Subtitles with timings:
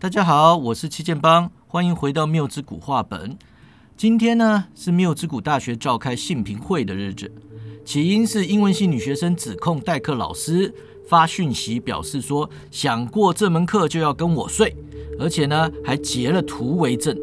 [0.00, 3.36] 大家好，我是七剑邦，欢迎回到缪之谷画本。
[3.98, 7.30] 今天呢是缪之谷大学召开性评会的日子，
[7.84, 10.74] 起因是英文系女学生指控代课老师
[11.06, 14.74] 发讯息表示说想过这门课就要跟我睡，
[15.18, 17.14] 而且呢还截了图为证。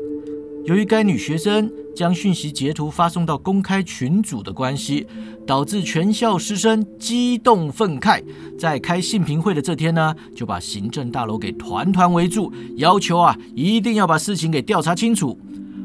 [0.67, 5.07] 由于该女学生将讯息截图发送到公开群组的关系，
[5.45, 8.21] 导致全校师生激动愤慨。
[8.59, 15.39] 在开信评会的这天呢，就把行政大楼给团团围住，要求啊一定要把事情给调查清楚。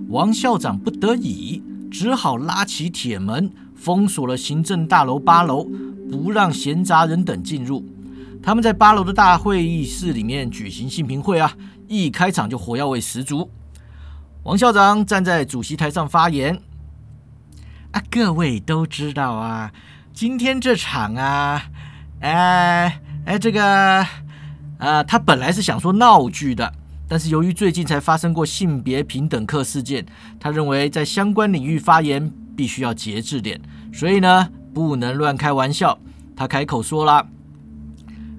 [0.09, 5.63] 王校长不得已，只好拉起铁门，封锁了行政大楼八楼，
[6.11, 7.85] 不让闲杂人等进入。
[8.43, 11.57] 他们在八楼的大会议室里面举行信评会啊，
[11.87, 13.49] 一开场就火药味十足。
[14.45, 16.61] 王校长站在主席台上发言
[17.93, 19.73] ：“啊，各位都知道啊，
[20.13, 21.63] 今天这场啊，
[22.19, 24.05] 哎哎，这个
[24.79, 26.75] 啊，他本来是想说闹剧的，
[27.07, 30.05] 但是由于最近才发生过性别平等课事件，
[30.41, 33.61] 他认为在相关领域发言必须要节制点，
[33.93, 35.97] 所以呢，不能乱开玩笑。
[36.35, 37.29] 他开口说了：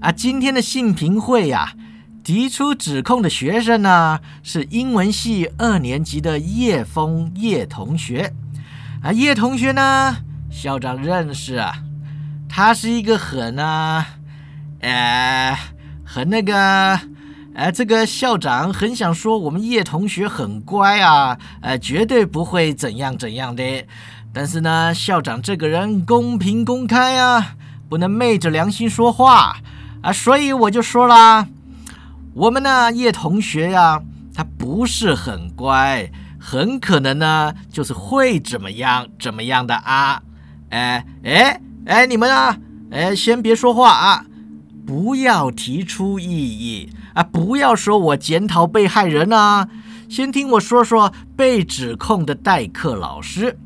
[0.02, 1.74] 啊，今天的性评会呀。”
[2.24, 8.34] 提出指控的学生呢，是英文系二年级的叶枫叶同学。
[9.02, 10.16] 啊，叶同学呢，
[10.50, 11.74] 校长认识啊，
[12.48, 14.06] 他是一个很啊，
[14.80, 15.58] 呃，
[16.06, 16.98] 很那个，
[17.54, 23.64] 呃，这个校长很想说我们叶同学很乖啊，呃，绝对不会怎样怎样的。
[24.32, 27.56] 但是呢，校长这个人公平公开啊，
[27.90, 29.58] 不能昧着良心说话
[30.02, 31.46] 啊，所以我就说啦。
[32.36, 34.02] 我们呢，叶同学呀，
[34.34, 36.10] 他不是很乖，
[36.40, 40.20] 很可能呢，就是会怎么样怎么样的啊！
[40.70, 42.58] 哎哎哎，你们啊，
[42.90, 44.26] 哎，先别说话啊，
[44.84, 49.70] 不要提出异议啊，不要说我检讨被害人啊，
[50.10, 53.60] 先听我说说被指控的代课老师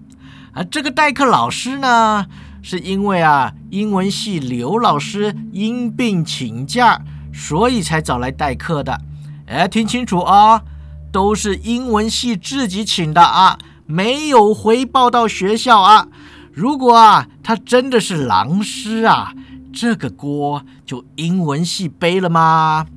[0.51, 2.25] 啊，这个代课老师呢，
[2.61, 7.01] 是因为啊，英文系刘老师因病请假。
[7.37, 8.99] 所以才找来代课的，
[9.45, 10.63] 哎，听清楚啊，
[11.11, 16.07] 都是英文系自己请的啊，没有回报到学校啊。
[16.51, 19.33] 如果啊，他真的是狼师啊，
[19.71, 22.87] 这个锅就英文系背了吗？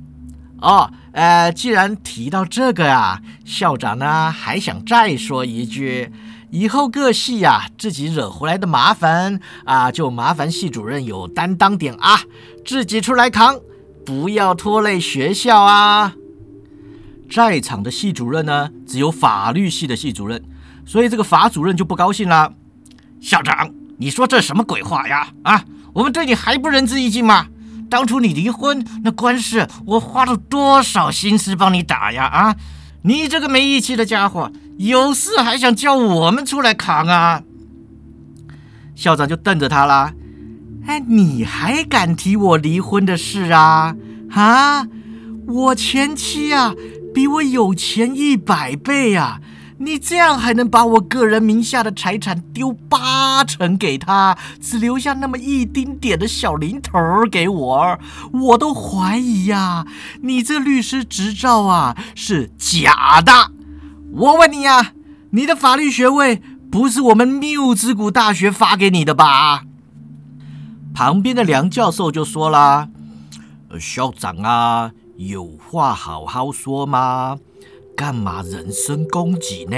[0.59, 6.11] 哦，呃，既然提到这个呀，校长呢还想再说一句，
[6.49, 12.19] 以后各系呀自己惹回来的麻烦啊，就麻烦系主任有担当点啊，
[12.65, 13.55] 自己出来扛。
[14.05, 16.13] 不要拖累学校啊！
[17.29, 20.43] 在场的系主任呢，只有法律系的系主任，
[20.85, 22.53] 所以这个法主任就不高兴了。
[23.21, 25.29] 校长，你说这什么鬼话呀？
[25.43, 25.63] 啊，
[25.93, 27.47] 我们对你还不仁至义尽吗？
[27.89, 32.25] 当初你离婚那官司，我花了多少心思帮你打呀？
[32.25, 32.55] 啊，
[33.03, 37.43] 你这个没义气的家伙，有事还想叫我们出来扛啊？
[38.95, 40.13] 校长就瞪着他啦。
[40.87, 43.95] 哎，你还敢提我离婚的事啊？
[44.31, 44.87] 啊，
[45.47, 46.73] 我前妻啊，
[47.13, 49.39] 比我有钱一百倍呀！
[49.77, 56.99] 你这样还能把我个人名下的财产丢八成给他，只留下那么一丁点的小零头
[57.31, 57.99] 给我？
[58.31, 59.85] 我都怀疑呀，
[60.21, 63.51] 你这律师执照啊是假的！
[64.13, 64.93] 我问你呀，
[65.31, 66.41] 你的法律学位
[66.71, 69.63] 不是我们缪之谷大学发给你的吧？
[70.93, 72.89] 旁边的梁教授就说啦
[73.79, 77.37] ：“校长啊，有话好好说嘛，
[77.95, 79.77] 干嘛人身攻击呢？”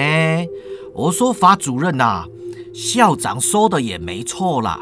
[0.94, 2.26] 我说：“法主任呐，
[2.74, 4.80] 校长说的也没错啦，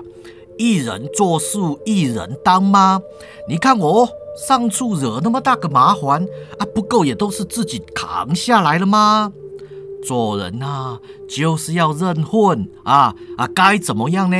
[0.58, 3.02] 一人做事一人当吗？
[3.48, 4.09] 你看我
[4.48, 6.25] 上处惹那么大个麻烦
[6.58, 9.34] 啊，不够也都是自己扛下来了吗？”
[10.03, 10.97] 做人呐，
[11.29, 13.47] 就是要认混啊啊！
[13.53, 14.38] 该怎么样呢，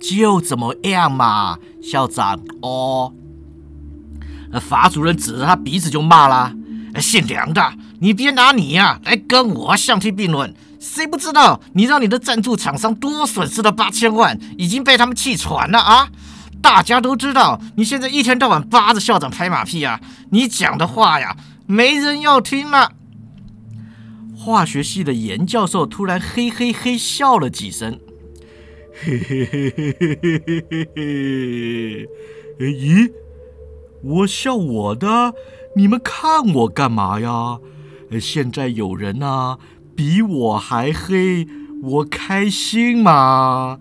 [0.00, 1.58] 就怎么样嘛。
[1.82, 3.12] 校长哦，
[4.50, 6.52] 那法主任指着他鼻子就骂了
[7.00, 10.54] ：“姓梁的，你别拿你呀来跟我相提并论。
[10.80, 16.08] 谁不知道你让你的赞助厂商多损失了八千万，已经被他们气喘了啊！
[16.60, 20.00] 大家都知道，你现在一天到晚扒着校长拍马屁啊，
[20.30, 21.36] 你讲的话呀，
[21.66, 22.92] 没人要听了。”
[24.44, 27.98] 化学系的严教授突然嘿嘿嘿笑了几声，
[28.92, 32.08] 嘿嘿嘿嘿嘿嘿嘿
[32.58, 32.66] 嘿！
[32.66, 33.10] 咦，
[34.02, 35.32] 我笑我的，
[35.76, 37.58] 你们看我干嘛呀？
[38.20, 39.58] 现在有人啊
[39.96, 41.48] 比我还黑，
[41.82, 43.80] 我开心吗？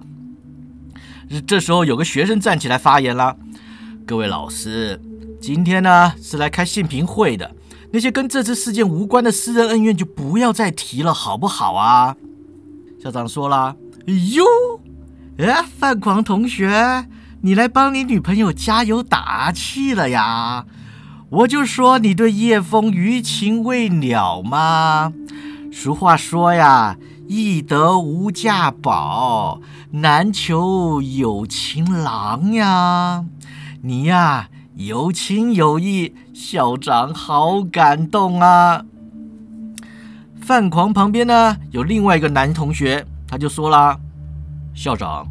[1.45, 3.35] 这时候有个学生站起来发言了
[4.07, 5.01] ：“各位老师，
[5.41, 7.53] 今天呢是来开性评会的。”
[7.93, 12.15] 那些跟这次事件无关的私人恩怨就不要再提了，好不好啊？
[12.99, 13.75] 校长说了
[14.07, 14.43] ：“哎呦，
[15.37, 17.05] 哎，范狂同学，
[17.41, 20.65] 你来帮你女朋友加油打气了呀？
[21.29, 25.13] 我就说你对叶枫余情未了嘛。
[25.71, 26.97] 俗话说呀，
[27.27, 29.61] 易得无价宝，
[29.91, 33.23] 难求有情郎呀。
[33.83, 38.85] 你呀，有情有义，校长好感动啊。”
[40.41, 43.97] 范狂旁边呢有另外一个男同学，他就说啦
[44.75, 45.27] ：“校长，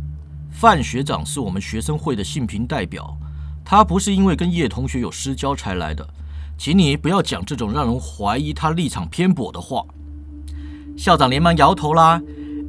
[0.51, 3.17] 范学长是我们学生会的性平代表，
[3.65, 6.09] 他不是因为跟叶同学有私交才来的，
[6.57, 9.85] 请你不要讲这种让人怀疑他立场偏颇的话。”
[10.97, 12.23] 校长连忙摇头啦：“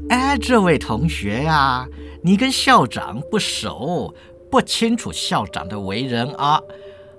[0.10, 1.88] 哎，这位同学呀，
[2.24, 4.14] 你跟校长不熟，
[4.54, 6.62] 不清楚校长的为人啊。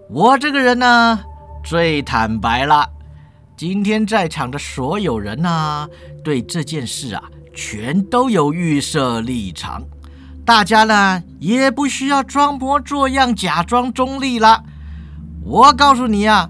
[0.08, 1.18] 我这个人呢，
[1.64, 2.88] 最坦白了。”
[3.58, 5.88] 今天在场的所有人呢，
[6.22, 9.82] 对这件事啊，全都有预设立场。
[10.44, 14.62] 大家呢，也不需要装模作样、假装中立了。
[15.42, 16.48] 我告诉你啊，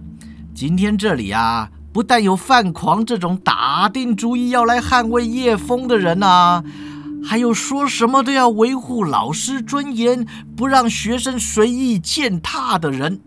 [0.54, 6.62] 今天这里啊，不但有范狂这种打定主意要来捍卫叶枫的人啊，
[7.26, 10.26] 还有说什么都要维护老师尊严、
[10.56, 13.20] 不让学生随意践踏的人。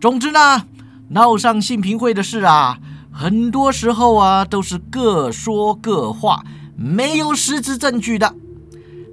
[0.00, 0.64] 总之呢，
[1.08, 2.78] 闹上信评会的事啊。
[3.10, 6.44] 很多时候啊，都是各说各话，
[6.76, 8.34] 没有实质证据的。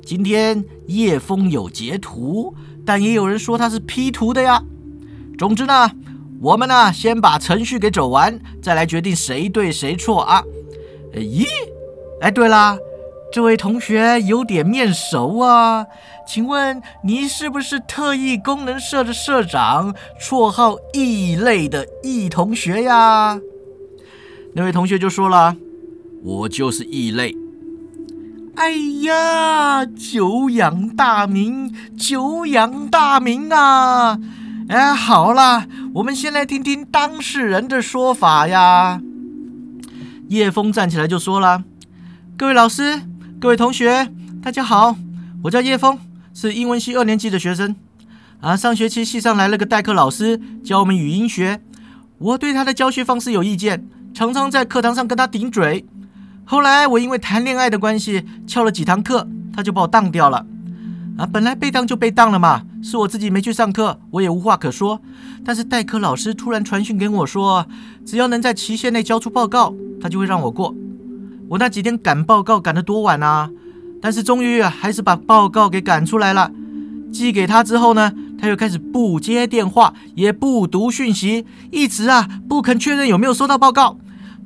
[0.05, 2.53] 今天叶枫有截图，
[2.85, 4.61] 但也有人说他是 P 图的呀。
[5.37, 5.89] 总之呢，
[6.41, 10.43] 我们呢先把程序给走完，再来决定谁对谁错啊。
[11.13, 11.45] 咦，
[12.19, 12.77] 哎，对了，
[13.33, 15.87] 这位同学有点面熟啊，
[16.27, 23.39] 请问你是不是特异功能社的社长，绰号异类的异同学呀？
[24.53, 25.55] 那位同学就说了
[26.23, 27.35] ：“我就是异类。”
[28.53, 28.69] 哎
[29.01, 34.19] 呀，久仰大名，久仰大名啊！
[34.69, 35.65] 哎，好了，
[35.95, 39.01] 我们先来听听当事人的说法呀。
[40.27, 41.63] 叶枫站起来就说了
[42.37, 43.01] ：“各位老师，
[43.43, 44.09] 各位同学，
[44.41, 44.95] 大家好，
[45.43, 45.97] 我叫叶枫，
[46.33, 47.75] 是英文系二年级的学生。
[48.39, 51.59] 啊，上学期系上来了个代课老师，教我们语音学，
[52.19, 53.85] 我对他的教学方式有意见。”
[54.15, 55.85] 常常在课堂上跟他顶嘴，
[56.45, 60.45] 后来我因为谈恋爱的关系翘了几堂课，他就把我当掉了。
[61.17, 65.01] 啊，本来被当就被当了嘛，是我自己没去上课，我也无话可说。
[65.43, 67.67] 但是代课老师突然传讯给我说，
[68.05, 70.73] 只要能在期限内交出报告，他就会让我过。
[71.49, 73.49] 我那几天赶报告赶得多晚啊！
[74.01, 76.51] 但是终于还是把报告给赶出来了。
[77.11, 78.11] 寄给他之后呢？
[78.39, 83.97] 他又开始不接电话，也不读讯息，一直啊不肯确认有没有收到报告。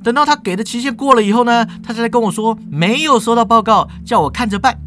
[0.04, 4.78] 等到他给的期限过了以后呢，他才跟我说没有收到报告，叫我看着办。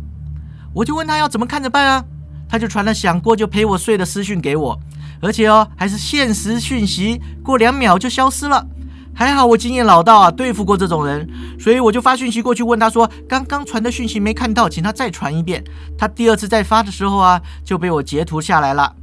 [0.74, 2.06] 我就问他要怎么看着办啊？
[2.48, 4.80] 他就传了想过就陪我睡的私讯给我，
[5.22, 8.66] 而且哦还是现实讯息，过两秒就消失了。
[9.14, 11.30] 还好我经验老道啊，对付过这种人，
[11.60, 15.64] 所以我就发讯息过去问他说，刚刚传的讯息没看到，请他再传一遍。
[15.98, 18.96] 他第二次再发的时候啊，就被我截图下来了。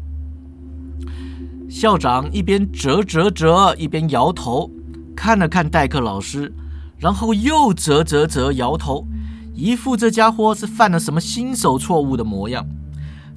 [1.69, 4.71] 校长一边折折折，一边摇头，
[5.15, 6.53] 看了看代课老师，
[6.97, 9.07] 然后又折折折，摇头，
[9.55, 12.67] 一副这家伙是犯了什么新手错误的模样。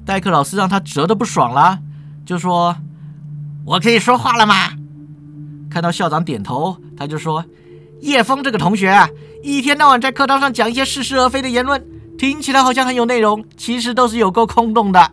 [0.04, 1.78] 代课老师让他折的不爽了，
[2.24, 2.76] 就说
[3.64, 4.54] ：“我可以说话了吗？”
[5.72, 7.42] 看到校长点头，他就说
[8.02, 9.08] ：“叶枫这个同学啊，
[9.42, 11.82] 一天到晚在课堂上讲一些似是而非的言论，
[12.18, 15.12] 听起来好像很有内容，其实都是有够空洞的。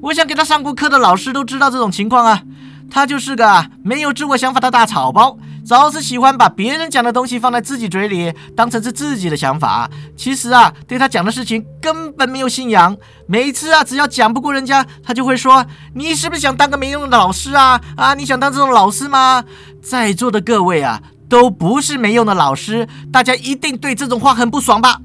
[0.00, 2.42] 我想给他上过课的老师都知道这种情况啊。”
[2.88, 5.36] 他就是个没有自我想法的大草包，
[5.66, 9.90] 总是喜欢把别人讲的东西放在自己嘴里，当成是自己的想法。
[10.16, 12.96] 其实啊，对他讲的事情根本没有信仰。
[13.26, 17.80] 每次啊，只要讲不过人家，他就会说：“你是不是想当个没用的老师啊？
[17.96, 19.44] 啊，你想当这种老师吗？”
[19.82, 25.00] 在座的各位啊，都不是没用的老师，大家一定对这种话很不爽吧？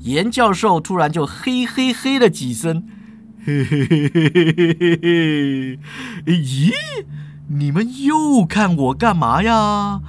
[0.00, 2.84] 严教授突然就嘿嘿嘿了几声。
[3.44, 5.78] 嘿嘿嘿嘿嘿嘿嘿！
[6.24, 6.72] 咦，
[7.50, 10.00] 你们又看我干嘛呀？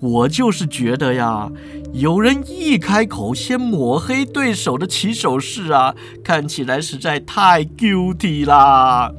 [0.00, 1.50] 我就是觉得呀，
[1.92, 9.12] 有人一开口先抹黑对手的起手式啊，看起来实在太 guilty 啦。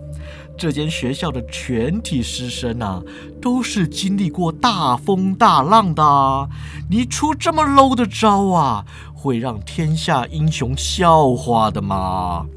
[0.58, 3.04] 这间学校的全体师生啊，
[3.40, 6.50] 都是经历过大风大浪的，
[6.90, 12.48] 你出这么 low 的招啊，会让天下英雄笑话的嘛？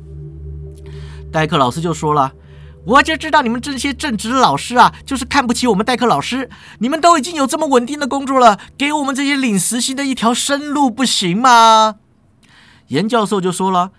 [1.31, 2.33] 代课老师就说了
[2.87, 6.49] ：“我就知道你们这些正直老师啊，就是看不起我们代课老师。
[6.79, 11.97] 你们都已经有这么稳定的工作了，给我们这些领实习的一条生路，不行吗？
[12.89, 13.93] 严教授就说了：“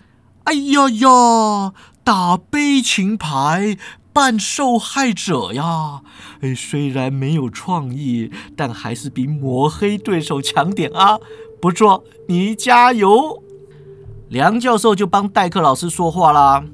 [0.44, 1.72] 哎呀呀，
[2.02, 3.78] 打悲情牌，
[4.12, 6.02] 扮受害者呀！
[6.40, 11.18] 哎，虽然没有创意，但还是比抹黑对手强点啊！
[11.60, 13.42] 不错，你加油。”
[14.28, 16.64] 梁教授就帮代课老师说话啦。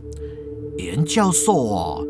[0.78, 2.00] 严教授啊，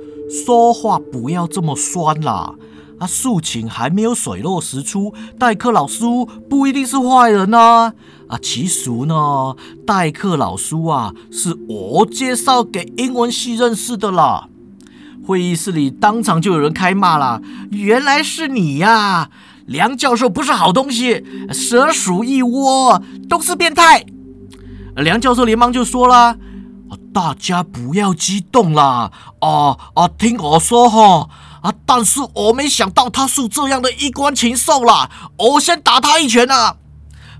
[0.44, 2.54] 说话不要这么酸啦！
[2.98, 6.04] 啊，事情还没有水落石出，代课老师
[6.50, 7.92] 不一定是坏人呐。
[8.28, 9.56] 啊，其实呢，
[9.86, 14.48] 代课老师啊，是我介绍给英文系认识的啦。
[15.26, 19.30] 会议室里当场就有人开骂了：“原来是你呀！
[19.66, 24.04] 梁教授不是好东西，蛇鼠一窝，都是变态。”
[24.96, 26.08] 梁教授连忙就说
[27.12, 29.10] 大家不要激动啦！
[29.40, 31.28] 啊啊，听我说哈
[31.62, 31.72] 啊！
[31.84, 35.10] 但是我没想到他是这样的衣冠禽兽啦！
[35.36, 36.76] 我先打他一拳呐！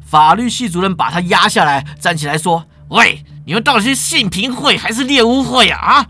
[0.04, 5.78] 法律系主任把他压下来，站起来说：“喂，你们到底是性平会还是猎巫会啊？
[5.78, 6.06] 啊，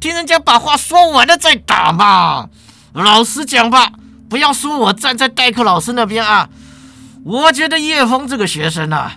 [0.00, 2.48] 听人家把话说完了再打嘛！
[2.92, 3.92] 老实讲吧，
[4.28, 6.48] 不要说我站在代课老师那边啊！
[7.24, 9.16] 我觉得叶枫这个学生啊，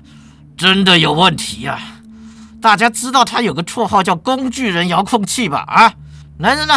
[0.58, 1.80] 真的有问题呀！”
[2.63, 5.65] 大家知道他有个绰号叫“工具人遥控器”吧？
[5.67, 5.96] 啊，
[6.38, 6.74] 男人呢，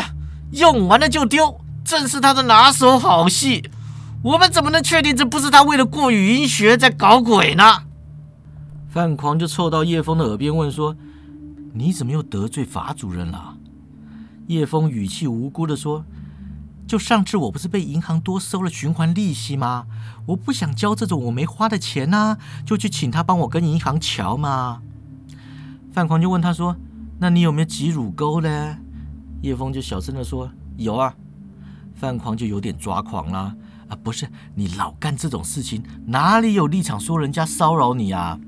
[0.50, 3.70] 用完了就丢，正是他的拿手好戏。
[4.24, 7.84] 我们怎么能确定这不是他为了过语音学在搞鬼呢？
[8.88, 10.96] 范狂就凑到叶枫的耳边问说
[11.72, 13.54] ：“你怎么又得罪法主任了？”
[14.48, 16.04] 叶枫语气无辜的说
[16.88, 19.84] ：“就上次我不是被银行多收了循环利息吗？
[20.26, 24.82] 我不想交这种我没花的钱呐，就去请他帮我跟银行瞧嘛。”
[25.96, 26.76] 范狂就问他说
[27.18, 28.76] ：“那你有没有挤乳沟呢？”
[29.40, 31.14] 叶枫就小声的说：“有啊。”
[31.96, 33.56] 范狂就有点抓狂啦
[33.88, 38.38] ：“啊，不是你老干这种事情，哪里有立场说人家骚扰你啊？”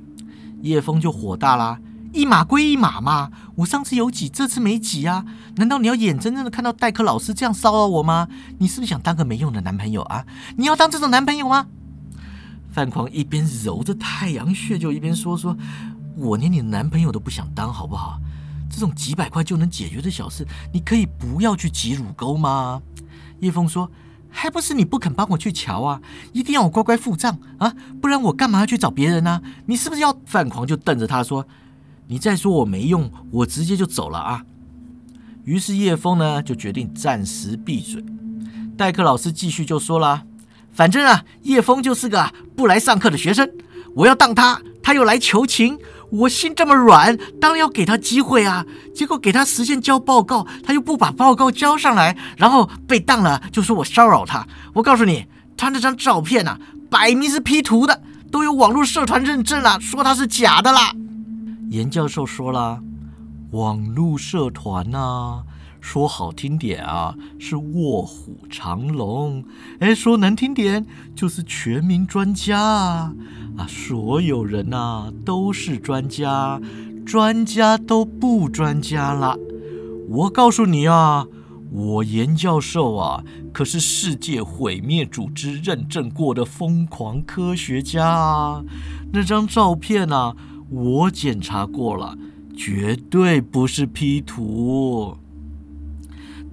[0.60, 1.80] 叶枫就火大啦
[2.12, 5.24] ：“一码归一码嘛，我上次有挤，这次没挤啊？
[5.56, 8.28] 难道你要眼睁睁的看到代课老师这样骚扰我吗？
[8.58, 10.26] 你是不是想当个没用的男朋友啊？
[10.58, 11.66] 你要当这种男朋友吗？”
[12.70, 15.56] 范狂一边揉着太阳穴，就一边说说。
[16.18, 18.20] 我连你男朋友都不想当，好不好？
[18.70, 22.82] 这种几百块就能解决的小事，你可以不要去挤乳沟吗？
[23.40, 23.90] 叶枫说
[24.28, 26.02] ：“还不是你不肯帮我去瞧啊？
[26.32, 27.72] 一定要我乖乖付账啊？
[28.02, 29.40] 不然我干嘛要去找别人呢？
[29.66, 31.46] 你是不是要犯狂？”就瞪着他说
[32.08, 34.44] ：“你再说我没用，我直接就走了啊！”
[35.44, 38.04] 于是叶枫呢就决定暂时闭嘴。
[38.76, 40.24] 代课老师继续就说了
[40.70, 43.48] ：“反正啊，叶枫就是个不来上课的学生，
[43.94, 45.78] 我要当他，他又来求情。”
[46.10, 48.64] 我心这么软，当然要给他机会啊！
[48.94, 54.46] 结果给他时间交报告，他又不把报告交上来，然后被当了，就说我骚扰他。
[54.72, 56.58] 我告诉你，他那张照片呐，
[56.90, 60.92] 摆明是 P 图的，都有网络社团认证了，说他是假的啦。
[61.68, 62.80] 严教授说了，
[63.50, 65.42] 网络社团呐，
[65.80, 69.42] 说好听点啊，是卧虎藏龙；
[69.80, 73.12] 哎，说难听点，就是全民专家啊。
[73.58, 76.60] 啊，所有人呐都是专家，
[77.04, 79.36] 专家都不专家了。
[80.08, 81.26] 我告诉你啊，
[81.72, 88.62] 我严教授啊，可是世界毁灭组织认证过的疯狂科学家啊。
[89.12, 90.36] 那张照片啊，
[90.70, 92.16] 我检查过了，
[92.56, 95.16] 绝对不是 P 图。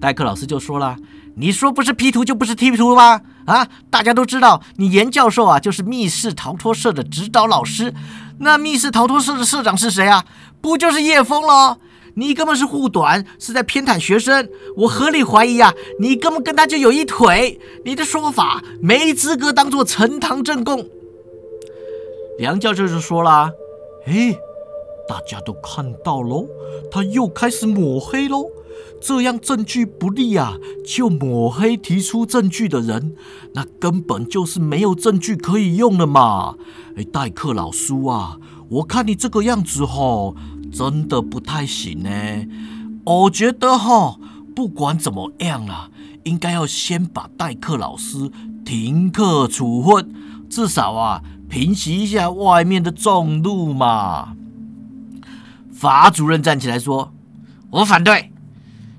[0.00, 0.96] 代课老师就说了。
[1.38, 3.20] 你说不是 P 图就不是 T 图吗？
[3.46, 7.94] 啊，大家都知道，你严教授啊就是密室逃脱社的指导老师。
[8.38, 10.24] 那密室逃脱社的社长是谁啊？
[10.60, 11.78] 不就是叶枫喽？
[12.14, 14.48] 你根本是护短，是在偏袒学生。
[14.76, 17.60] 我合理怀疑啊，你根本跟他就有一腿。
[17.84, 20.86] 你的说法没资格当做呈堂证供。
[22.38, 23.50] 梁教授就说了
[24.04, 24.32] ：“嘿，
[25.08, 26.46] 大家都看到喽，
[26.90, 28.46] 他又开始抹黑喽。”
[29.00, 33.14] 这样证据不利啊，就抹黑提出证据的人，
[33.54, 36.56] 那根本就是没有证据可以用了嘛！
[36.96, 38.38] 哎，代课老师啊，
[38.68, 40.34] 我看你这个样子吼，
[40.72, 42.10] 真的不太行呢。
[43.04, 44.18] 我觉得哈，
[44.54, 45.90] 不管怎么样啊，
[46.24, 48.30] 应该要先把代课老师
[48.64, 50.12] 停课处分，
[50.50, 54.34] 至少啊，平息一下外面的众怒嘛。
[55.70, 57.12] 法主任站起来说
[57.70, 58.32] ：“我反对。”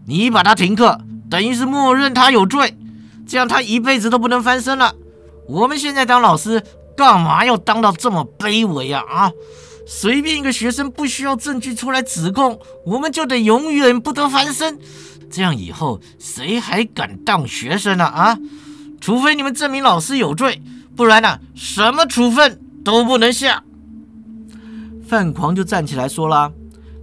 [0.07, 2.77] 你把他停课，等于是默认他有罪，
[3.27, 4.95] 这样他一辈子都不能翻身了。
[5.47, 6.63] 我们现在当老师，
[6.95, 9.03] 干嘛要当到这么卑微啊？
[9.09, 9.31] 啊，
[9.85, 14.79] 随便一个学生不需要证据出来指控，我们就得永远不得翻身。
[15.29, 18.05] 这样以后谁还敢当学生呢？
[18.05, 18.39] 啊，
[19.01, 20.61] 除非你们证明老师有罪，
[20.95, 23.61] 不然呢，什么处分都不能下。
[25.05, 26.49] 范狂就站起来说啦：“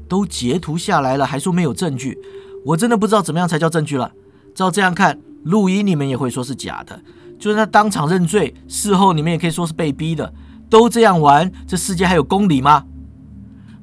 [0.09, 2.19] 都截图下来了，还说没有证据，
[2.65, 4.13] 我真的不知道怎么样才叫证据了。
[4.55, 7.01] 照这样看，录音你们也会说是假的，
[7.39, 10.33] 就算他当场认罪，事后你们也可以说是被逼的。
[10.71, 12.85] 都这样玩，这世界还有公理吗？”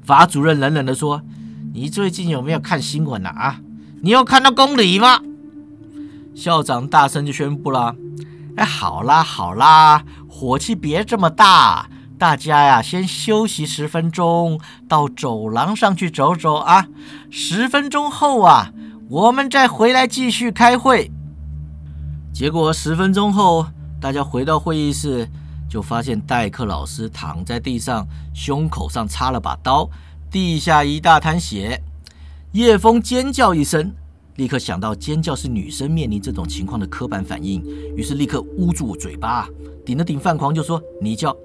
[0.02, 1.22] 法主任冷冷地说
[1.72, 3.30] ：“你最近有没有看新闻啊？
[3.30, 3.60] 啊，
[4.00, 5.20] 你有看到公理吗？”
[6.34, 7.94] 校长大声就宣布了
[8.56, 11.88] ：“哎，好啦好啦，火气别这么大。”
[12.22, 16.86] 大家呀，先休息十分钟，到走廊上去走走啊。
[17.32, 18.72] 十分钟后啊，
[19.08, 21.10] 我们再回来继续开会。
[22.32, 23.66] 结果十分钟后，
[24.00, 25.28] 大家回到会议室，
[25.68, 29.90] 就发现代课老师躺在地上，胸口上插了把刀，
[30.30, 31.82] 地下一大滩血。
[32.52, 33.92] 叶枫尖叫一声，
[34.36, 37.60] 立刻想到尖叫是女生面临这种情况的刻板反应，
[37.96, 39.48] 于是立刻捂住嘴巴，
[39.84, 41.36] 顶了顶范狂，就说：“你叫。”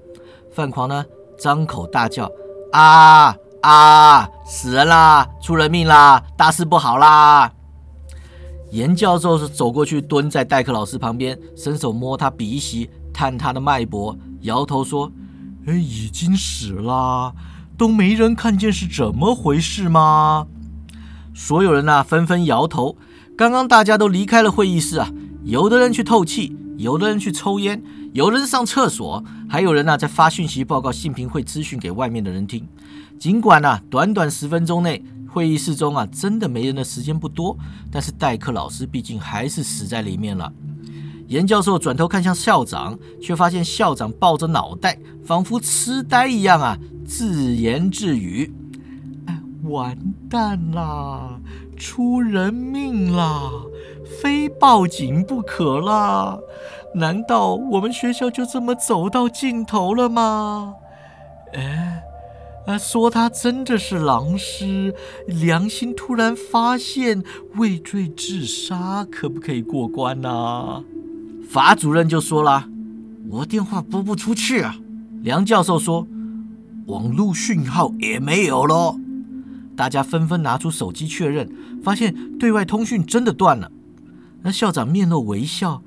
[0.52, 1.06] 范狂呢，
[1.38, 2.32] 张口大叫
[2.74, 4.30] ：“啊啊！
[4.46, 5.28] 死人啦！
[5.42, 6.24] 出人命啦！
[6.38, 7.52] 大事不好啦！”
[8.72, 15.12] 严教授是走过去，蹲在代课老师旁边，伸手摸他鼻息，探他的脉搏，摇头说
[15.68, 17.34] ：“哎，已经死啦，
[17.78, 20.48] 都没人看见，是怎么回事吗？”
[21.34, 22.98] 所有人呐，纷纷摇头。
[23.38, 25.12] 刚刚大家都离开了会议室啊，
[25.44, 27.84] 有的人去透气，有的人去抽烟。
[28.18, 32.68] 有人上厕所，还有人呢在发讯息报告信评会资讯给外面的人听。
[33.20, 37.56] 尽管呢，短短十分钟内，会议室中啊真的没人的时间不多，
[37.92, 40.52] 但是代课老师毕竟还是死在里面了。
[41.28, 48.52] 严教授转头看向校长，却发现校长抱着脑袋，仿佛痴呆一样啊，自言自语
[49.30, 49.96] ：“哎，完
[50.28, 51.40] 蛋啦，
[51.78, 53.52] 出人命啦，
[54.20, 56.40] 非报警不可啦！”
[56.98, 60.76] 难道我们学校就这么走到尽头了吗？
[61.54, 62.04] 哎，
[62.66, 64.94] 啊，说他真的是狼师，
[65.28, 67.24] 良心突然发现
[67.56, 70.84] 畏罪自杀，可不可以过关呢？
[71.48, 72.68] 法主任就说了，
[73.30, 74.76] 我电话拨不出去啊。
[75.22, 76.08] 梁教授说，
[76.88, 79.00] 网络讯号也没有喽。
[79.76, 81.48] 大家纷纷拿出手机确认，
[81.84, 83.72] 发现对外通讯真的断了。
[84.42, 85.84] 那校长面露微笑。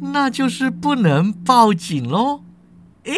[0.00, 2.42] 那就是不能报警喽！
[3.04, 3.14] 诶，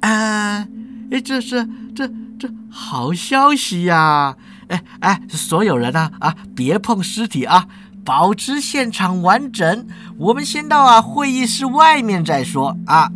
[0.00, 0.68] 啊，
[1.10, 2.06] 诶，这是这
[2.38, 4.36] 这好消息呀！
[4.68, 7.66] 哎哎，所有人啊啊，别碰尸体啊，
[8.04, 9.86] 保持现场完整。
[10.18, 13.10] 我们先到啊会议室外面再说啊。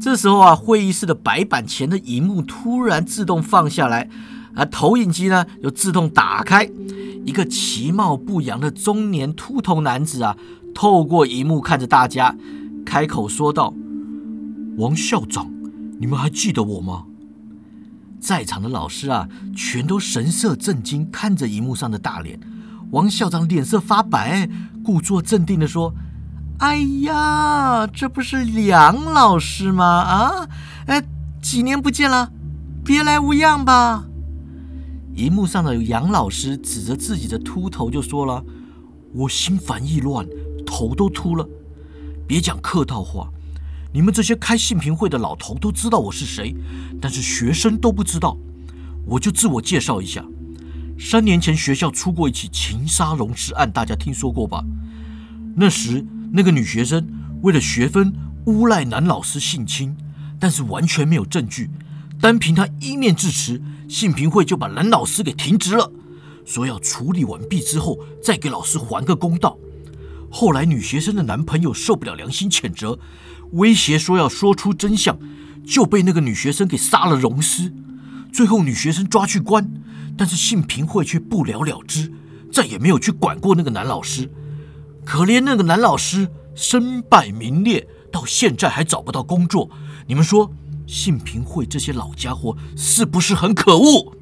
[0.00, 4.08] 这时候啊，会议室的白板前的荧幕突然自动放下来，
[4.54, 6.70] 而投影机呢又自动打开，
[7.24, 10.36] 一个其貌不扬的中年秃头男子啊。
[10.74, 12.36] 透过荧幕看着大家，
[12.86, 13.74] 开口说道
[14.78, 15.50] ：“王校长，
[15.98, 17.04] 你们还记得我吗？”
[18.20, 22.40] 在场的老师啊，全都神色震惊，看着荧幕上的大脸。
[22.90, 24.48] 王校长脸色发白，
[24.82, 25.94] 故作镇定的说
[26.58, 29.84] ：“哎呀，这不是梁老师吗？
[29.84, 30.48] 啊，
[30.86, 31.02] 哎，
[31.42, 32.32] 几年不见了，
[32.84, 34.06] 别来无恙吧？”
[35.14, 38.44] 荧幕上的杨老师指着自己的秃头就说了
[39.14, 40.26] ：“我心烦意乱。”
[40.68, 41.48] 头都秃了，
[42.26, 43.30] 别讲客套话。
[43.90, 46.54] 你们这些开信评会的老头都知道我是谁，
[47.00, 48.36] 但是学生都不知道。
[49.06, 50.22] 我就自我介绍一下。
[50.98, 54.62] 三年前学校出过一起情杀溶尸案，大家听说过吧？
[55.56, 57.08] 那时那个女学生
[57.42, 58.12] 为了学分
[58.44, 59.96] 诬赖男老师性侵，
[60.38, 61.70] 但是完全没有证据，
[62.20, 65.90] 单凭她一面之词，信评会就把男老师给停职了，
[66.44, 69.56] 说要处理完毕之后再给老师还个公道。
[70.30, 72.98] 后来，女学生的男朋友受不了良心谴责，
[73.52, 75.18] 威胁说要说出真相，
[75.66, 77.72] 就被那个女学生给杀了溶尸。
[78.32, 79.70] 最后，女学生抓去关，
[80.16, 82.12] 但是性平会却不了了之，
[82.52, 84.30] 再也没有去管过那个男老师。
[85.04, 89.70] 可怜那个男老师身败名裂，到现在还找不到工作。
[90.06, 90.52] 你们说，
[90.86, 94.12] 性平会这些老家伙是不是很可恶？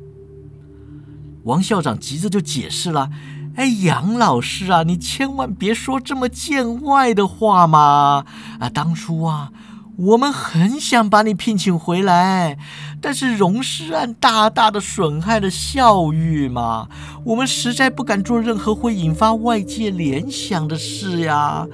[1.43, 3.11] 王校长急着就解释了。
[3.57, 8.27] 哎，杨老师啊，你千万别说这么见外的话嘛！
[8.61, 9.51] 啊，当初啊，
[9.97, 12.59] 我们很想把你聘请回来，
[13.01, 16.89] 但是荣师案大大的损害了校誉嘛，
[17.25, 21.67] 我们实在不敢做任何会引发外界联想的事呀。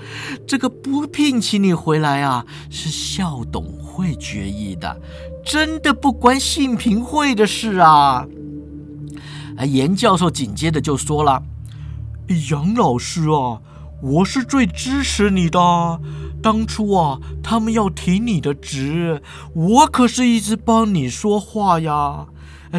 [0.47, 5.01] 这个不聘请你回来啊，是校董会决议的，
[5.45, 8.25] 真的不关信评会的事啊。
[9.57, 11.43] 啊，严教授紧接着就说了
[12.51, 13.61] ：“杨老师啊，
[14.03, 16.01] 我是最支持你的。
[16.43, 19.23] 当初啊，他们要提你的职，
[19.55, 22.27] 我可是一直帮你说话呀。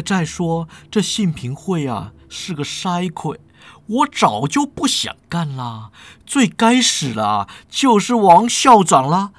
[0.04, 3.36] 再说这信评会啊，是个筛溃，
[3.86, 5.90] 我早就不想干了。
[6.26, 9.32] 最该死的就是王校长了。”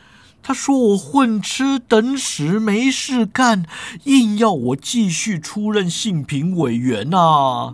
[0.48, 3.66] 他说我混吃等死没事干，
[4.04, 7.74] 硬要我继续出任信评委员呐。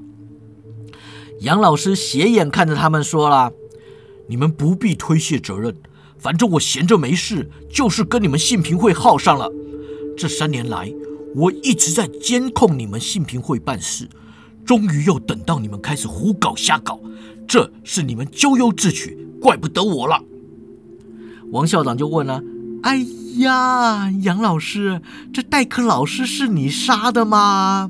[1.42, 3.52] 杨老师斜眼看着他们说了
[4.30, 5.76] ：“你们不必推卸责任，
[6.20, 9.52] 反正我闲着没事，就是跟你们信评会耗上了。
[10.16, 10.94] 这三年来，
[11.36, 14.08] 我一直在监控你们信评会办事，
[14.64, 17.00] 终于又等到你们开始胡搞瞎搞，
[17.48, 20.24] 这是你们咎由自取，怪不得我了。”
[21.52, 22.44] 王校长就问了。
[22.84, 23.04] 哎
[23.38, 25.02] 呀，杨老师，
[25.34, 27.90] 这代课老师是你杀的吗？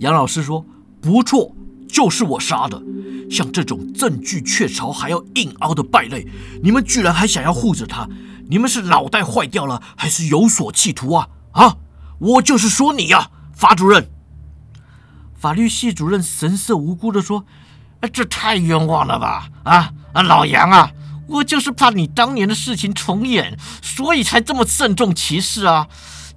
[0.00, 0.66] 杨老师说
[1.00, 1.54] ：“不错，
[1.92, 2.82] 就是我杀的。
[3.30, 6.26] 像这种证据确凿还要硬凹的败类，
[6.62, 8.08] 你们居然还想要护着他？
[8.48, 11.28] 你们是脑袋坏掉了，还是有所企图啊？
[11.52, 11.76] 啊！
[12.18, 14.10] 我就是说你呀，法主任。”
[15.38, 17.44] 法律系主任神色无辜的说
[18.12, 19.48] ：“这太冤枉了吧？
[19.64, 20.92] 啊啊，老杨啊！”
[21.28, 25.88] 我就是怕你当年的事情重演，所以才这么郑重其事啊！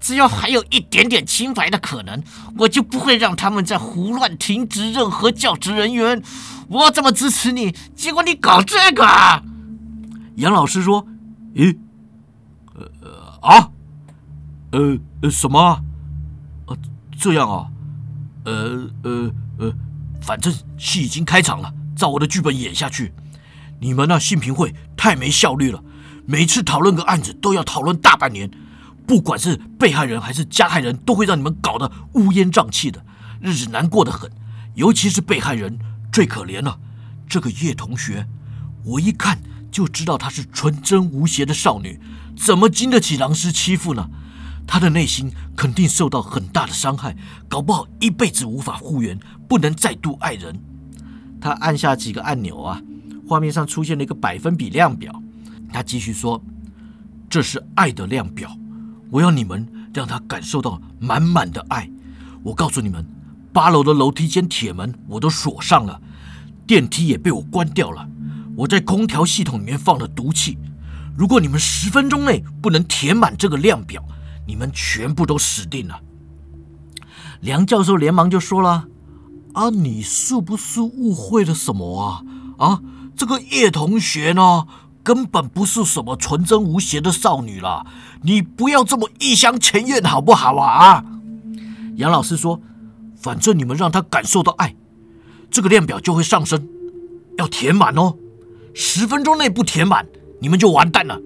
[0.06, 2.22] 只要还有一点点清白的可能，
[2.60, 6.22] 我就不会让他们再胡乱停职任何教职人员。
[6.68, 9.04] 我这么支持你，结果你搞这个！
[10.36, 11.08] 杨老师说
[11.58, 11.76] ：“咦，
[12.76, 13.72] 呃啊，
[14.74, 15.82] 呃呃什么？
[16.68, 16.78] 呃
[17.18, 17.66] 这样啊？
[18.44, 19.74] 呃呃呃，
[20.22, 23.12] 反正戏已经开场了，照我的剧本演下去。”
[23.82, 25.84] 你们那信评会太没效率了，
[26.28, 28.52] 每次讨论个案子都要讨论大半年，
[29.06, 33.06] 不管是被害人还是加害人，都会让你们搞得乌烟瘴气的，
[33.40, 34.30] 日子难过的很。
[34.74, 35.80] 尤其是被害人
[36.12, 36.80] 最可怜了，
[37.28, 38.28] 这个叶同学，
[38.84, 39.40] 我一看
[39.72, 42.00] 就知道她是纯真无邪的少女，
[42.36, 44.10] 怎么经得起狼师欺负呢？
[44.68, 47.16] 她的内心肯定受到很大的伤害，
[47.48, 50.60] 搞不好一辈子无法复原，不能再度爱人。
[51.40, 52.82] 他按下几个按钮啊。
[53.28, 55.22] 画面上出现了一个百分比量表，
[55.74, 56.44] 他继续说
[57.28, 58.56] ：“这是爱的量表，
[59.12, 61.90] 我要你们让他感受到满满的爱。
[62.44, 63.06] 我告诉你们，
[63.54, 66.02] 八楼的楼梯间铁门我都锁上了，
[66.68, 68.08] 电梯也被我关掉了。
[68.56, 70.58] 我在空调系统里面放了毒气。
[71.18, 74.04] 如果你们十分钟内不能填满这个量表，
[74.48, 76.02] 你们全部都死定了。”
[77.42, 78.88] 梁教授连忙就说了
[79.54, 82.24] ：“啊，你是不是误会了什么啊？
[82.58, 82.82] 啊？”
[83.16, 84.68] 这个叶同学呢，
[85.06, 87.86] 根本不是什么纯真无邪的少女啦，
[88.24, 91.06] 你不要这么一厢情愿好不好啊？
[91.98, 92.60] 杨老师说
[93.16, 94.76] ：“反正你们让她感受到爱，
[95.52, 96.68] 这个量表就会上升，
[97.38, 98.16] 要填满哦。
[98.74, 100.08] 十分钟内不填满，
[100.42, 101.22] 你们就完蛋了。”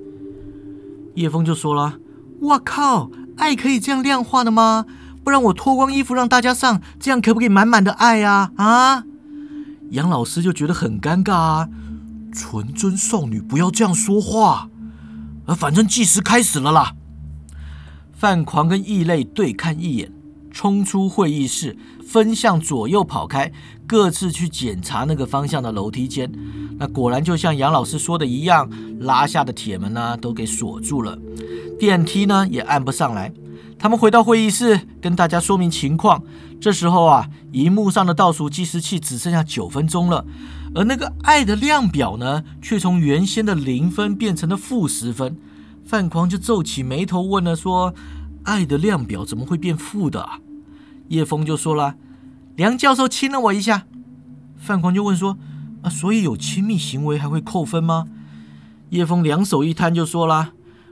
[1.15, 1.99] 叶枫就说了
[2.41, 4.85] ：“我靠，爱可以这样量化的吗？
[5.23, 8.51] 不然我脱光衣服让大家上，这样可不可以满满的爱呀？
[8.57, 9.05] 啊？”
[9.91, 11.69] 杨老师就觉得很尴尬啊。
[12.31, 14.69] 纯真少女，不要这样说话。
[15.45, 16.93] 呃，反正计时开始了啦。
[18.13, 20.11] 范狂跟异类对看一眼，
[20.51, 23.51] 冲出会议室，分向左右跑开，
[23.87, 26.31] 各自去检查那个方向的楼梯间。
[26.77, 31.17] 那果然就像杨老师说的一样，拉下的铁门呢都给锁住了，
[31.79, 33.33] 电梯呢也按不上来。
[33.79, 36.21] 他们回到会议室，跟大家说明情况。
[36.59, 40.25] 这时候啊，荧幕上的倒数计时器只剩下九分钟了。
[40.75, 45.37] 而那个爱的量表呢，却从原先的零分变成了负十分。
[45.85, 47.95] 范狂就皱起眉头问了：“说
[48.43, 50.39] 爱的量表怎么会变负的？”啊？
[51.07, 51.95] 叶枫就说了
[52.57, 53.85] ：“梁教授亲了我一下。”
[54.59, 55.37] 范狂就问说
[55.81, 58.07] ：“啊，所以有亲密行为还会扣分吗？”
[58.91, 60.51] 叶枫两手一摊就说了：“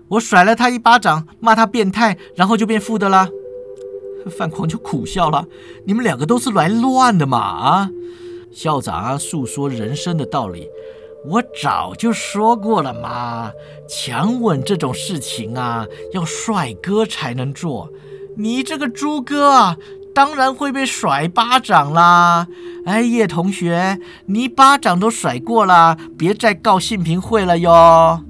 [0.10, 3.30] 我甩了他一巴掌，骂他变态，然后就变富的啦。”
[4.38, 5.46] 范狂就苦笑了
[5.88, 7.90] ：“你们两个都是来乱的嘛啊！”
[8.52, 10.68] 校长啊，诉说人生的道理，
[11.26, 13.52] 我早就说过了嘛。
[13.88, 17.90] 强吻这种事情啊，要帅哥才能做。
[18.36, 19.78] 你这个猪哥啊，
[20.14, 22.48] 当然会被甩巴掌啦。
[22.86, 28.22] 哎，叶同学，你巴掌都甩过了，别再告信评会了哟。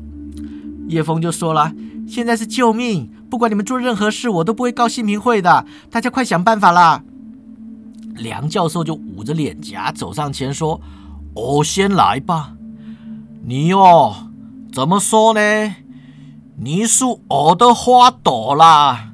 [0.88, 1.73] 叶枫就说了
[2.08, 5.65] ：“现在是救命，不管你们做任何事，我都不会告信评会的。
[5.89, 7.04] 大家快想办法啦！”
[8.15, 10.82] 梁教授就捂着脸颊走上前说
[11.36, 12.54] ：“我先来吧。
[13.45, 14.30] 你哦，
[14.73, 15.76] 怎么说呢？
[16.58, 19.13] 你是我的花朵啦。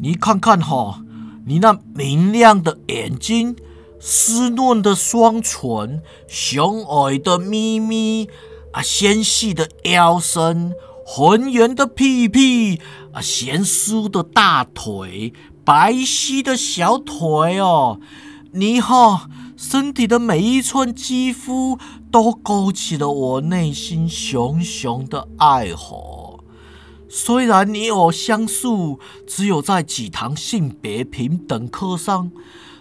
[0.00, 1.02] 你看看哈，
[1.46, 3.56] 你那明亮的眼睛，
[3.98, 8.28] 湿润的双唇，雄伟的咪咪，
[8.72, 10.72] 啊，纤细的腰身，
[11.10, 12.82] 浑圆的屁屁，
[13.14, 15.32] 啊，贤淑的大腿，
[15.64, 17.98] 白皙的小腿哦，
[18.52, 21.78] 你哈，身体的每一寸肌肤
[22.12, 26.40] 都勾起了我内心熊熊的爱火。
[27.08, 28.68] 虽然你我相似，
[29.26, 32.30] 只有在几堂性别平等课上。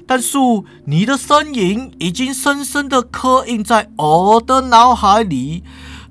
[0.06, 0.38] 但是
[0.86, 5.64] 你的身影已经深深的刻印在我的脑海里，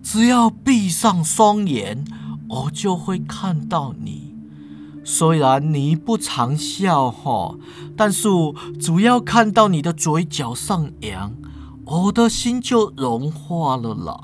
[0.08, 2.04] 只要闭上双眼，
[2.48, 4.36] 我就会看到你。
[5.02, 7.56] 虽然你不常笑哈，
[7.96, 8.28] 但是
[8.80, 11.34] 只要看到你的嘴角上扬，
[11.84, 14.16] 我的心就融化了啦。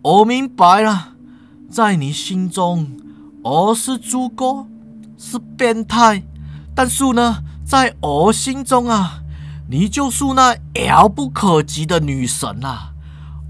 [0.00, 1.16] 我明白了，
[1.68, 2.90] 在你心中，
[3.42, 4.66] 我是猪哥，
[5.18, 6.22] 是变态，
[6.74, 7.44] 但是呢？
[7.62, 9.20] 在我心中啊，
[9.68, 10.56] 你就是那
[10.86, 12.91] 遥不可及的女神啊！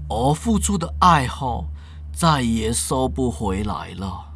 [0.09, 1.65] 我付出的爱好
[2.13, 4.29] 再也收不回来了。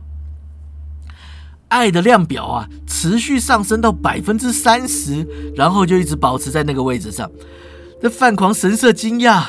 [1.70, 7.30] 爱的量表啊，持续上升到百分之三十，然后就一直保持在那个位置上。
[8.02, 9.48] 这范狂神色惊讶：“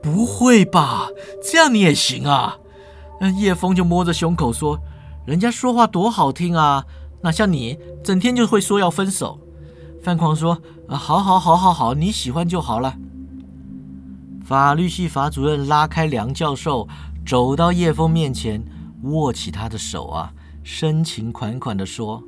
[0.00, 1.08] 不会吧？
[1.42, 2.58] 这样你也行啊？”
[3.20, 4.78] 那叶枫就摸着胸口说
[5.26, 6.84] ：“人家说话多好听啊，
[7.22, 9.40] 哪像你整天就会说要分手。”
[10.04, 12.96] 范狂说：“啊，好，好，好，好，好，你喜欢就好了。”
[14.46, 16.86] 法律系法主任拉开梁教授，
[17.26, 18.62] 走到叶枫面前，
[19.02, 20.32] 握起他的手啊，
[20.62, 22.22] 深情款款地说：“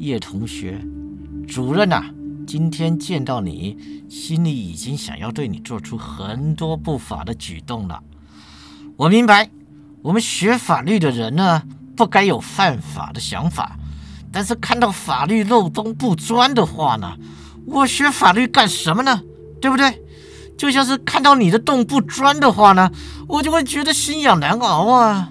[0.00, 0.84] 叶同学，
[1.46, 2.02] 主任呐，
[2.48, 3.78] 今天见到你，
[4.08, 8.02] 心里已经想要对你做出很多不法的举动了。
[8.96, 9.48] 我明白，
[10.02, 11.62] 我们学法律的人呢，
[11.96, 13.78] 不该有犯法的想法。”
[14.32, 17.16] 但是看到法律漏洞不钻的话呢，
[17.66, 19.22] 我学法律干什么呢？
[19.60, 20.02] 对不对？
[20.56, 22.90] 就像是看到你的洞不钻的话呢，
[23.28, 25.30] 我就会觉得心痒难熬啊。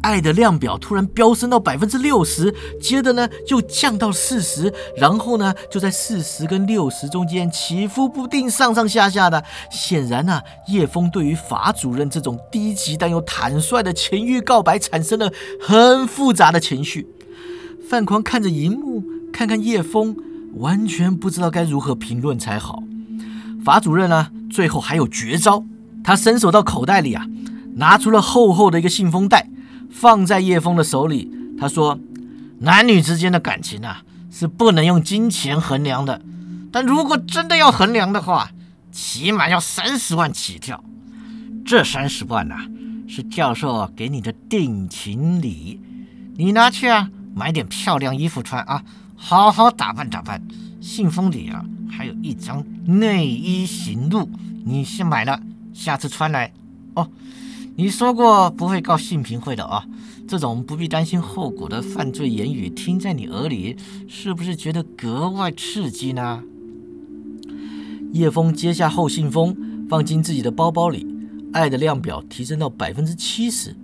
[0.00, 9.42] 爱的量表突然飙升到百分之六十，接着呢又降到四十，然后呢就在四十跟六十中间起伏不定，上上下下的。
[9.72, 17.08] 显然呢，叶枫对于法主任这种低级但又坦率的情欲告白产生了很复杂的情绪。
[17.88, 20.16] 范狂看着荧幕，看看叶枫，
[20.54, 22.84] 完全不知道该如何评论才好。
[23.68, 25.62] 法主任呢，最后还有绝招，
[26.02, 27.26] 他伸手到口袋里啊，
[27.74, 29.46] 拿出了厚厚的一个信封袋，
[29.90, 31.30] 放在叶枫的手里。
[31.60, 32.00] 他说
[32.60, 34.00] ：“男女之间的感情啊，
[34.30, 36.22] 是不能用金钱衡量的，
[36.72, 38.52] 但如果真的要衡量的话，
[38.90, 40.82] 起码要三十万起跳。
[41.66, 42.56] 这三十万呐，
[43.06, 45.78] 是教授给你的定情礼，
[46.38, 48.82] 你拿去啊。”买点漂亮衣服穿啊，
[49.14, 50.42] 好好打扮打扮。
[50.80, 54.30] 信封里啊，还有一张内衣行路，
[54.64, 55.42] 你先买了，
[55.74, 56.54] 下次穿来
[56.94, 57.10] 哦。
[57.76, 59.84] 你说过不会告性平会的啊，
[60.26, 63.76] 这种不必担心后果的犯罪言语，听在你耳里，
[64.08, 66.42] 是不是觉得格外刺激呢？
[68.14, 69.54] 叶枫接下后信封，
[69.86, 71.06] 放进自己的包包里，
[71.52, 73.76] 爱的量表提升到百分之七十。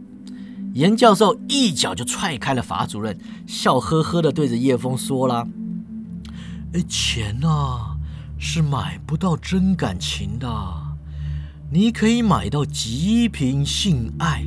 [0.73, 5.47] 严教授一脚就踹开了法主任，笑呵呵地对着叶枫说了
[6.73, 7.94] ：“哎，钱呐
[8.39, 10.49] 是买不到真感情的。
[11.71, 14.47] 你可以买到极品性爱，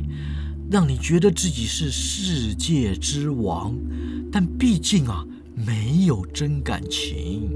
[0.70, 3.74] 让你觉得自己是世界之王，
[4.32, 5.24] 但毕竟啊，
[5.54, 7.50] 没有真感情。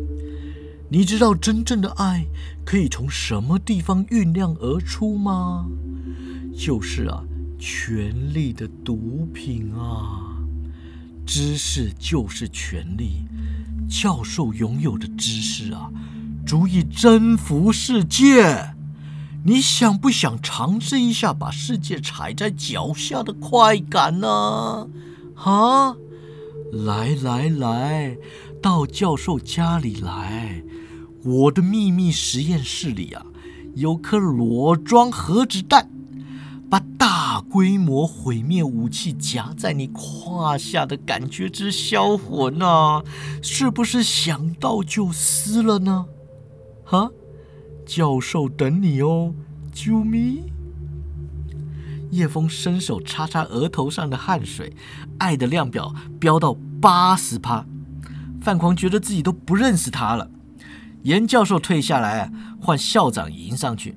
[0.90, 2.26] 你知道真正的爱
[2.64, 5.66] 可以从什么地方酝酿而出吗？
[6.56, 7.24] 就是啊。”
[7.64, 10.34] 权力的毒品啊！
[11.24, 13.24] 知识就是权力。
[13.88, 15.88] 教授拥有的知识啊，
[16.46, 18.74] 足以征服世界。
[19.44, 24.88] 你想不想尝试一下把世界踩在脚下的快感呢？
[25.36, 25.96] 啊！
[26.72, 28.16] 来来来，
[28.62, 30.62] 到教授家里来。
[31.24, 33.26] 我的秘密实验室里啊，
[33.74, 35.88] 有颗裸装核子弹。
[36.70, 43.02] 把大规模毁灭武器夹在你胯下的感觉之销魂啊，
[43.42, 46.06] 是不是想到就撕了呢？
[46.92, 47.10] 哈，
[47.86, 49.32] 教授等你哦，
[49.74, 50.42] 啾咪。
[52.10, 54.74] 叶枫伸手擦擦额头上的汗水，
[55.16, 57.64] 爱的量表飙到八十趴。
[58.42, 60.30] 范狂觉得自己都不认识他了。
[61.04, 63.96] 严教授退下来，换校长迎上去。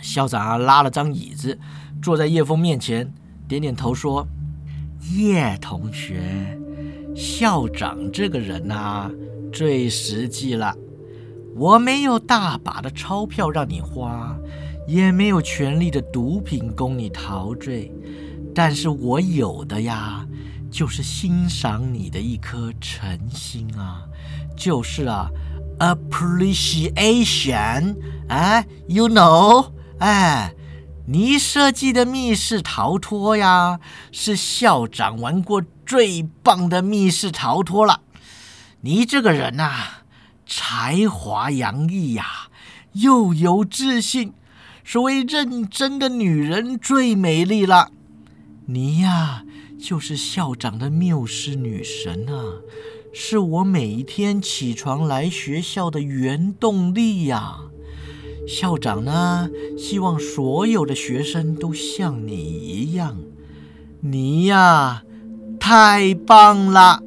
[0.00, 1.58] 校长啊，拉了张椅子，
[2.00, 3.12] 坐在叶枫面前，
[3.46, 4.26] 点点头说
[5.14, 6.58] ：“叶同学，
[7.14, 9.10] 校长这个人呐，
[9.52, 10.74] 最实际了。
[11.58, 14.36] 我没有大把的钞票让你花，
[14.86, 17.92] 也没有权力的毒品供你陶醉，
[18.54, 20.24] 但是我有的呀，
[20.70, 24.04] 就是欣赏你的一颗诚心啊，
[24.56, 25.28] 就是啊
[25.80, 27.96] ，appreciation，
[28.28, 30.54] 哎，you know，哎。
[31.10, 33.80] 你设计的密室逃脱呀，
[34.12, 38.02] 是校长玩过最棒的密室逃脱了。
[38.82, 39.97] 你这个人呐，
[40.50, 42.48] 才华洋溢呀，
[42.94, 44.32] 又有自信，
[44.82, 47.90] 所谓认真的女人最美丽了。
[48.64, 49.44] 你呀，
[49.78, 52.62] 就是校长的缪斯女神啊，
[53.12, 57.58] 是我每一天起床来学校的原动力呀。
[58.48, 63.18] 校长呢，希望所有的学生都像你一样。
[64.00, 65.02] 你呀，
[65.60, 67.02] 太棒了！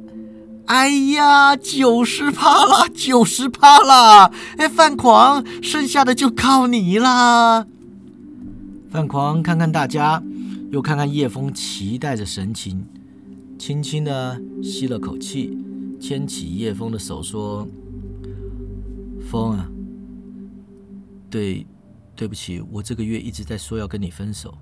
[0.72, 4.32] 哎呀，九十趴了，九十趴了！
[4.56, 7.66] 哎，范狂，剩下的就靠你啦！
[8.90, 10.22] 范狂看看大家，
[10.70, 12.86] 又看看叶枫，期待着神情，
[13.58, 15.58] 轻轻的吸了口气，
[16.00, 17.68] 牵起叶枫的手说
[19.30, 19.68] ：“风啊。”
[21.28, 21.66] 对，
[22.16, 24.54] 对不起，我这个月一直在说要跟你分手。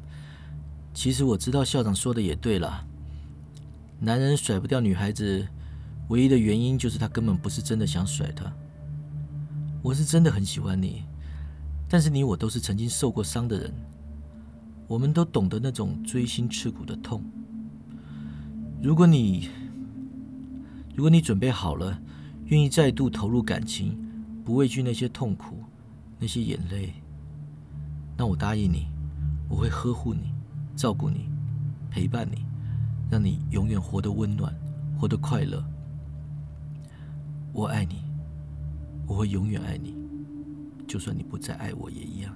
[0.93, 2.85] 其实我知道校长说的也对了，
[4.01, 5.47] 男人甩不掉女孩子，
[6.11, 8.53] 唯一的原因就是他根本不是真的想甩她。
[9.81, 11.05] 我是真的很喜欢你，
[11.89, 13.73] 但是你我都是曾经受过伤的人，
[14.89, 17.23] 我们都懂得那种锥心刺骨的痛。
[18.83, 19.49] 如果你，
[20.97, 21.97] 如果你准备好了，
[22.47, 23.97] 愿意再度投入感情，
[24.45, 25.57] 不畏惧那些痛苦。
[26.19, 26.93] 那些眼泪，
[28.15, 28.89] 那我答应你，
[29.49, 30.35] 我会呵护你，
[30.77, 31.31] 照顾你，
[31.89, 32.45] 陪伴你，
[33.09, 34.53] 让你永远活得温暖，
[34.99, 35.65] 活得快乐。
[37.53, 38.03] 我爱你，
[39.07, 39.97] 我会永远爱你，
[40.87, 42.33] 就算你不再爱我也一样。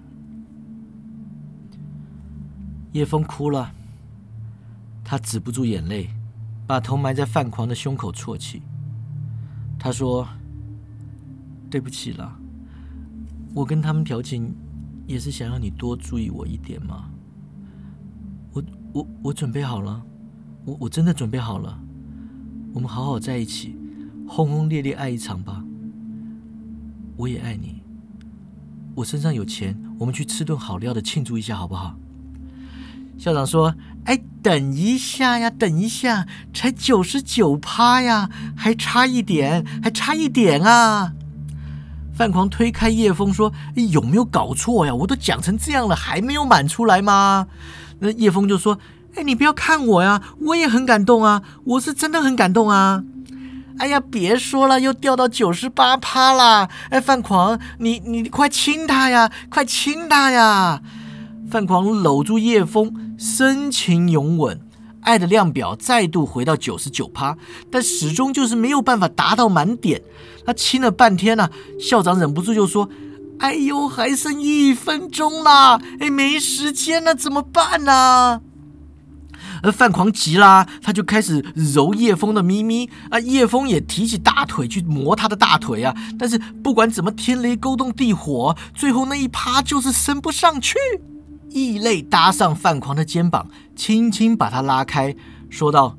[2.93, 3.73] 叶枫哭了，
[5.05, 6.11] 他止不住眼泪，
[6.67, 8.63] 把头埋在范狂的胸口啜泣。
[9.79, 10.27] 他说
[11.71, 12.39] ：“对不起了。”
[13.55, 14.55] 我跟他们调情，
[15.07, 17.11] 也是想让你多注意我一点嘛。
[18.53, 20.05] 我我我准备好了，
[20.65, 21.81] 我我真的准备好了。
[22.73, 23.77] 我们好好在一起，
[24.27, 25.63] 轰轰烈烈爱一场吧。
[27.17, 27.83] 我也爱你。
[28.97, 31.97] 我身上有钱，我们去吃顿好料的庆祝一下好不好？
[33.17, 33.75] 校长说
[34.07, 41.13] ：“哎，等一下呀，等一下，才九十九趴呀，还差一点，还差一点啊。”
[42.13, 43.53] 范狂推开叶枫说
[43.91, 44.95] ：“有没有搞错呀？
[44.95, 47.47] 我都讲成这样了，还没有满出来吗？”
[48.01, 48.79] 那叶枫就说
[49.15, 53.05] ：“哎，你不要看我呀，我也很感动啊，我是真的很感动啊！
[53.79, 56.69] 哎呀，别说了，又掉到九十八趴啦！
[56.91, 60.81] 哎，范狂，你你快亲他呀，快亲他呀！”
[61.51, 64.61] 范狂搂住叶枫，深情拥吻。
[65.03, 67.37] 爱的量表再度回到九十九趴，
[67.71, 70.01] 但始终就是没有办法达到满点。
[70.47, 72.89] 他亲了半天呢，校长忍不住就说
[73.41, 78.41] ：“哎呦，还剩一分钟啦，哎，没时间了，怎么办呢？”
[79.65, 85.97] 而范狂急啦，他就开始揉叶枫的咪咪啊，叶枫也提起大腿去磨他的大腿啊。
[86.19, 90.77] 但是不管怎么天雷勾动地火，最后那一趴就是升不上去。
[91.49, 95.15] 异类搭上范狂的肩膀，轻轻把他拉开，
[95.49, 95.97] 说道：“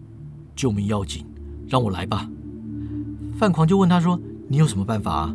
[0.55, 1.25] 救命要紧，
[1.67, 2.29] 让我来吧。”
[3.39, 5.33] 范狂就问他说：“你有什么办法啊？”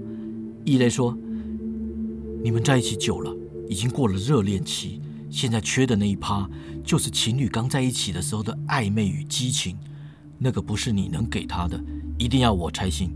[0.64, 1.16] 异类说
[2.44, 3.34] ：“你们在一起久了，
[3.66, 6.46] 已经过了热恋期，现在缺的那一趴，
[6.90, 9.78] 就是情侣刚在一起的时候的暧昧与激情，
[10.38, 11.80] 那个不是你能给他的，
[12.18, 13.12] 一定要我才行。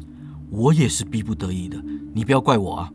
[0.49, 1.83] 我也是逼不得已的，
[2.15, 2.93] 你不要怪我啊。”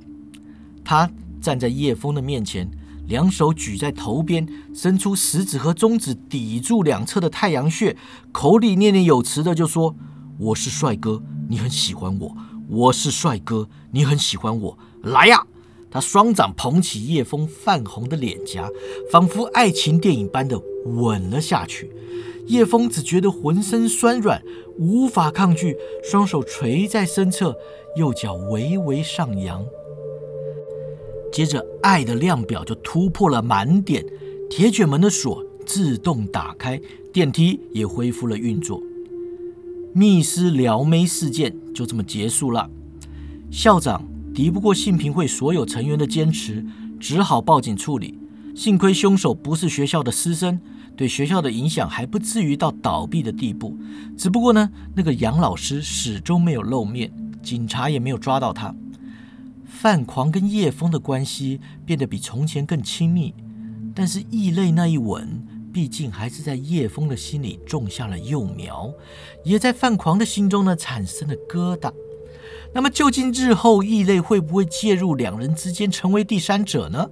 [0.82, 1.12] 他
[1.42, 2.72] 站在叶枫的面前。
[3.08, 7.98] 两手举在头边，伸出食指和中指抵住两侧的太阳穴，
[8.32, 9.94] 口里念念有词的就说
[10.40, 12.34] ：“我是帅哥，你很喜欢我；
[12.70, 14.78] 我是帅哥，你很喜欢我。
[15.02, 15.46] 来呀！”
[15.92, 18.70] 他双掌捧起叶枫泛红的脸颊，
[19.12, 21.92] 仿佛爱情电影般的吻了下去。
[22.48, 24.42] 叶枫只觉得浑身酸软，
[24.78, 27.56] 无法抗拒，双手垂在身侧，
[27.96, 29.64] 右脚微微上扬。
[31.32, 34.04] 接着，爱的量表就突破了满点，
[34.50, 36.82] 铁卷门的锁自动打开，
[37.14, 38.82] 电梯也恢复了运作。
[39.94, 42.68] 密室撩妹事件就这么结束了。
[43.52, 44.04] 校长
[44.34, 46.66] 敌不过信评会所有成员的坚持，
[47.00, 48.18] 只好报警处理。
[48.56, 50.60] 幸亏凶手不是学校的师生，
[50.96, 53.78] 对学校的影响还不至于到倒闭的地步。
[54.18, 58.76] 只不过呢，那个杨老师始终没有露面，警察也没有抓到他。
[59.66, 63.34] 范狂跟叶枫的关系变得比从前更亲密，
[63.96, 68.92] 但是异类那一吻，毕竟还是在叶枫的心里种下了幼苗，
[69.46, 71.94] 也在范狂的心中呢产生了疙瘩。
[72.74, 77.10] 那么究竟日后异类会不会介入两人之间，成为第三者呢？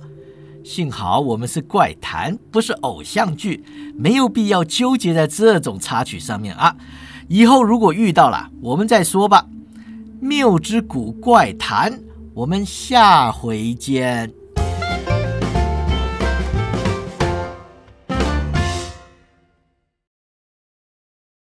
[0.67, 3.63] 幸好我们是怪谈，不是偶像剧，
[3.95, 6.75] 没有必要纠结在这种插曲上面啊。
[7.29, 9.45] 以后如果遇到了，我们再说吧。
[10.19, 11.93] 《谬之谷怪谈》，
[12.33, 14.36] 我们下回见。